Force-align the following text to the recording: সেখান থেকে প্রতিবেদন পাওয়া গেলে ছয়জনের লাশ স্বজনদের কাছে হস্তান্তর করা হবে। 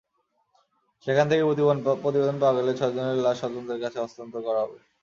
সেখান 1.07 1.25
থেকে 1.29 1.43
প্রতিবেদন 2.01 2.35
পাওয়া 2.41 2.55
গেলে 2.57 2.71
ছয়জনের 2.79 3.17
লাশ 3.25 3.35
স্বজনদের 3.41 3.79
কাছে 3.83 3.97
হস্তান্তর 3.99 4.41
করা 4.47 4.59
হবে। 4.63 4.77